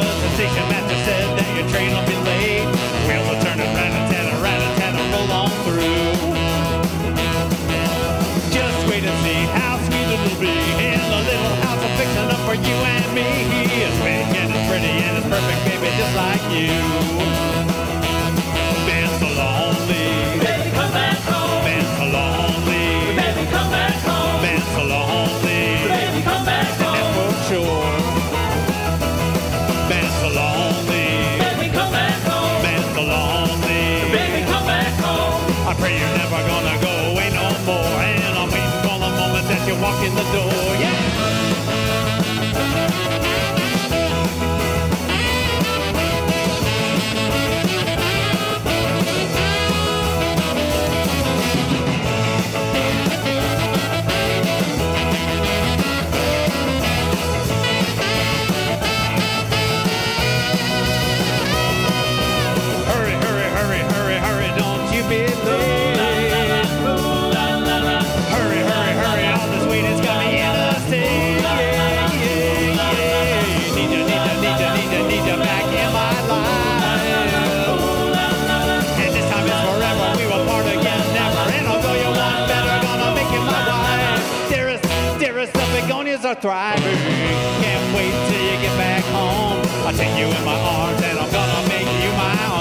That 39.52 39.68
you 39.68 39.76
walk 39.82 40.04
in 40.06 40.16
the 40.16 40.24
door. 40.32 40.76
Yeah. 40.80 41.41
Boys 86.04 86.26
are 86.26 86.36
thriving. 86.36 86.98
Can't 87.62 87.96
wait 87.96 88.12
till 88.30 88.44
you 88.44 88.62
get 88.62 88.76
back 88.78 89.04
home. 89.06 89.62
I'll 89.86 89.94
take 89.94 90.18
you 90.18 90.26
in 90.26 90.46
my 90.46 90.60
arms 90.60 91.02
and 91.04 91.20
I'm 91.20 91.32
gonna 91.32 91.68
make 91.70 92.04
you 92.04 92.12
my 92.14 92.56
own. 92.56 92.61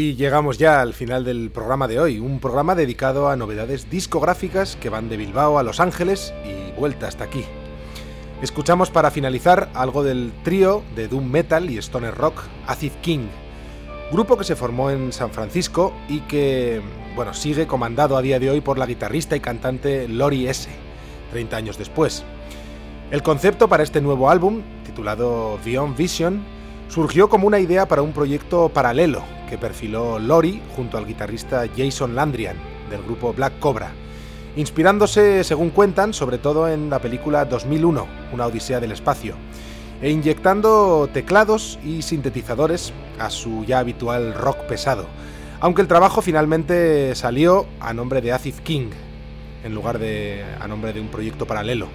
Y 0.00 0.16
llegamos 0.16 0.56
ya 0.56 0.80
al 0.80 0.94
final 0.94 1.26
del 1.26 1.50
programa 1.50 1.86
de 1.86 2.00
hoy, 2.00 2.20
un 2.20 2.40
programa 2.40 2.74
dedicado 2.74 3.28
a 3.28 3.36
novedades 3.36 3.90
discográficas 3.90 4.76
que 4.76 4.88
van 4.88 5.10
de 5.10 5.18
Bilbao 5.18 5.58
a 5.58 5.62
Los 5.62 5.78
Ángeles 5.78 6.32
y 6.42 6.72
vuelta 6.72 7.06
hasta 7.06 7.24
aquí. 7.24 7.44
Escuchamos 8.40 8.90
para 8.90 9.10
finalizar 9.10 9.68
algo 9.74 10.02
del 10.02 10.32
trío 10.42 10.82
de 10.96 11.06
Doom 11.06 11.30
Metal 11.30 11.68
y 11.68 11.76
Stoner 11.76 12.14
Rock 12.14 12.40
Acid 12.66 12.92
King, 13.02 13.26
grupo 14.10 14.38
que 14.38 14.44
se 14.44 14.56
formó 14.56 14.90
en 14.90 15.12
San 15.12 15.32
Francisco 15.32 15.92
y 16.08 16.20
que, 16.20 16.80
bueno, 17.14 17.34
sigue 17.34 17.66
comandado 17.66 18.16
a 18.16 18.22
día 18.22 18.40
de 18.40 18.48
hoy 18.48 18.62
por 18.62 18.78
la 18.78 18.86
guitarrista 18.86 19.36
y 19.36 19.40
cantante 19.40 20.08
Lori 20.08 20.46
S., 20.46 20.70
30 21.32 21.56
años 21.58 21.76
después. 21.76 22.24
El 23.10 23.22
concepto 23.22 23.68
para 23.68 23.82
este 23.82 24.00
nuevo 24.00 24.30
álbum, 24.30 24.62
titulado 24.82 25.58
Beyond 25.62 25.94
Vision, 25.94 26.42
surgió 26.90 27.28
como 27.28 27.46
una 27.46 27.60
idea 27.60 27.86
para 27.86 28.02
un 28.02 28.12
proyecto 28.12 28.68
paralelo 28.68 29.22
que 29.48 29.56
perfiló 29.56 30.18
Lori 30.18 30.60
junto 30.74 30.98
al 30.98 31.06
guitarrista 31.06 31.64
Jason 31.76 32.16
Landrian 32.16 32.56
del 32.90 33.02
grupo 33.02 33.32
Black 33.32 33.60
Cobra, 33.60 33.92
inspirándose, 34.56 35.44
según 35.44 35.70
cuentan, 35.70 36.12
sobre 36.12 36.38
todo 36.38 36.68
en 36.68 36.90
la 36.90 36.98
película 36.98 37.44
2001, 37.44 38.06
Una 38.32 38.46
Odisea 38.46 38.80
del 38.80 38.90
Espacio, 38.90 39.36
e 40.02 40.10
inyectando 40.10 41.08
teclados 41.12 41.78
y 41.84 42.02
sintetizadores 42.02 42.92
a 43.20 43.30
su 43.30 43.64
ya 43.64 43.78
habitual 43.78 44.34
rock 44.34 44.58
pesado, 44.62 45.06
aunque 45.60 45.82
el 45.82 45.88
trabajo 45.88 46.22
finalmente 46.22 47.14
salió 47.14 47.66
a 47.78 47.94
nombre 47.94 48.20
de 48.20 48.32
Acid 48.32 48.56
King, 48.64 48.90
en 49.62 49.74
lugar 49.74 50.00
de 50.00 50.44
a 50.60 50.66
nombre 50.66 50.92
de 50.92 51.00
un 51.00 51.08
proyecto 51.08 51.46
paralelo. 51.46 51.86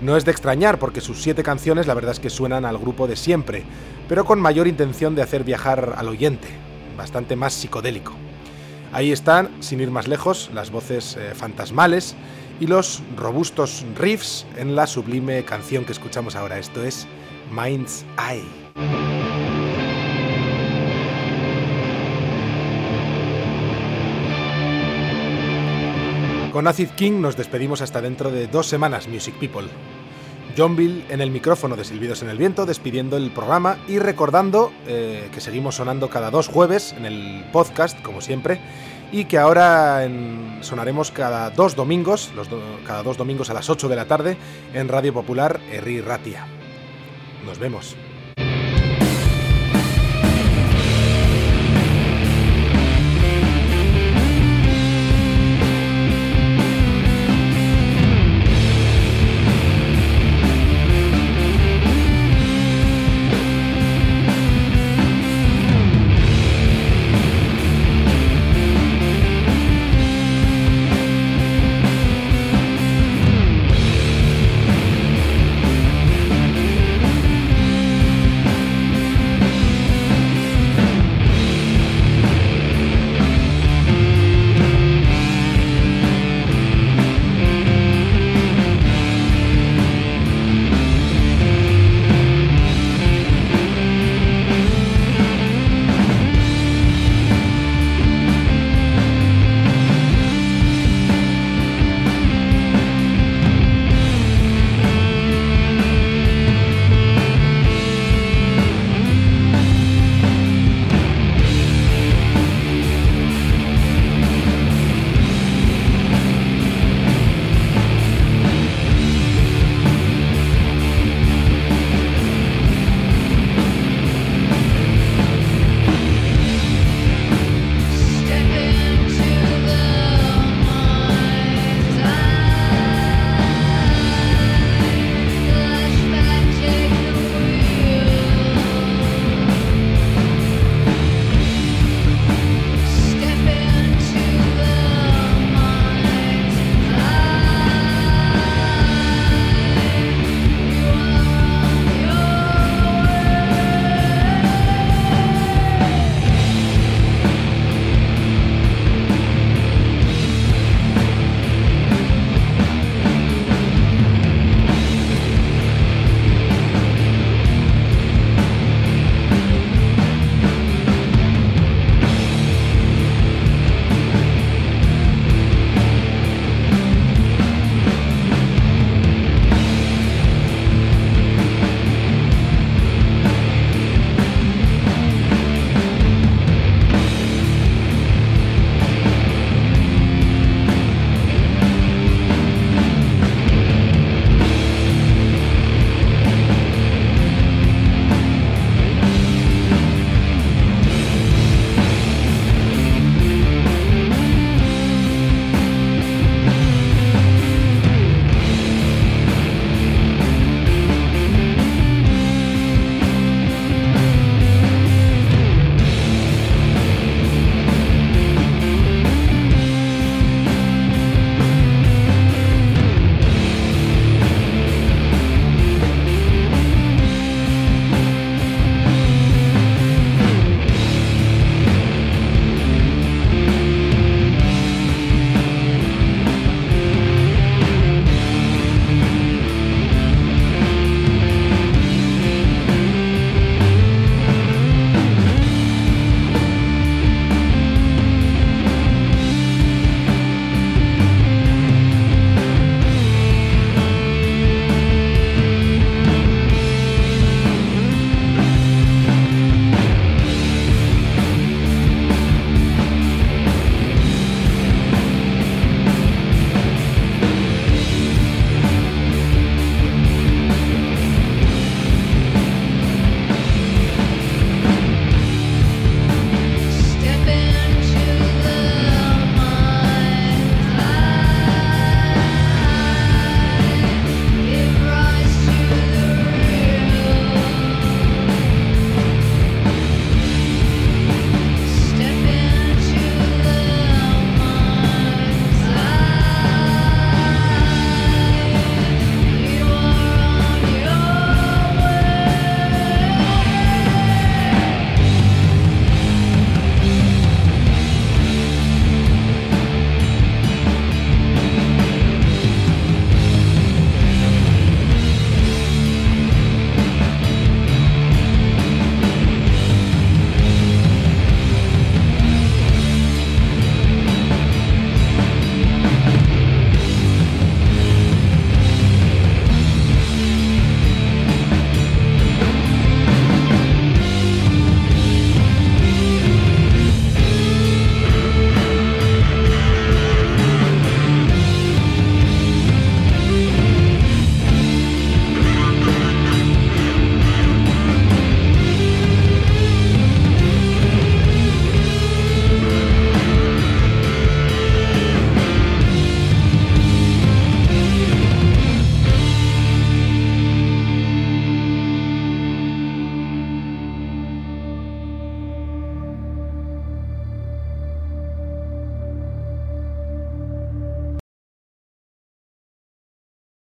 No 0.00 0.16
es 0.16 0.24
de 0.24 0.30
extrañar 0.30 0.78
porque 0.78 1.00
sus 1.00 1.20
siete 1.20 1.42
canciones 1.42 1.88
la 1.88 1.94
verdad 1.94 2.12
es 2.12 2.20
que 2.20 2.30
suenan 2.30 2.64
al 2.64 2.78
grupo 2.78 3.08
de 3.08 3.16
siempre, 3.16 3.64
pero 4.08 4.24
con 4.24 4.40
mayor 4.40 4.66
intención 4.66 5.14
de 5.14 5.22
hacer 5.22 5.44
viajar 5.44 5.94
al 5.96 6.08
oyente, 6.08 6.48
bastante 6.96 7.36
más 7.36 7.52
psicodélico. 7.52 8.14
Ahí 8.92 9.12
están, 9.12 9.50
sin 9.60 9.80
ir 9.80 9.90
más 9.90 10.08
lejos, 10.08 10.50
las 10.54 10.70
voces 10.70 11.16
eh, 11.16 11.34
fantasmales 11.34 12.16
y 12.58 12.66
los 12.66 13.02
robustos 13.16 13.84
riffs 13.96 14.46
en 14.56 14.74
la 14.74 14.86
sublime 14.86 15.44
canción 15.44 15.84
que 15.84 15.92
escuchamos 15.92 16.36
ahora. 16.36 16.58
Esto 16.58 16.82
es 16.82 17.06
Mind's 17.50 18.04
Eye. 18.18 18.44
Con 26.52 26.66
Acid 26.66 26.88
King 26.96 27.20
nos 27.20 27.36
despedimos 27.36 27.82
hasta 27.82 28.00
dentro 28.00 28.30
de 28.30 28.48
dos 28.48 28.66
semanas, 28.66 29.06
Music 29.06 29.34
People. 29.38 29.68
John 30.56 30.76
Bill 30.76 31.04
en 31.08 31.20
el 31.20 31.30
micrófono 31.30 31.76
de 31.76 31.84
Silbidos 31.84 32.22
en 32.22 32.28
el 32.28 32.38
Viento, 32.38 32.66
despidiendo 32.66 33.16
el 33.16 33.30
programa 33.30 33.78
y 33.88 33.98
recordando 33.98 34.72
eh, 34.86 35.28
que 35.32 35.40
seguimos 35.40 35.76
sonando 35.76 36.08
cada 36.08 36.30
dos 36.30 36.48
jueves 36.48 36.94
en 36.96 37.04
el 37.04 37.44
podcast, 37.52 38.00
como 38.02 38.20
siempre, 38.20 38.60
y 39.12 39.24
que 39.24 39.38
ahora 39.38 40.08
sonaremos 40.60 41.10
cada 41.10 41.50
dos 41.50 41.76
domingos, 41.76 42.32
los 42.34 42.48
cada 42.86 43.02
dos 43.02 43.16
domingos 43.16 43.50
a 43.50 43.54
las 43.54 43.70
8 43.70 43.88
de 43.88 43.96
la 43.96 44.06
tarde, 44.06 44.36
en 44.74 44.88
Radio 44.88 45.14
Popular 45.14 45.60
Erri 45.70 46.00
Ratia. 46.00 46.46
Nos 47.46 47.58
vemos. 47.58 47.96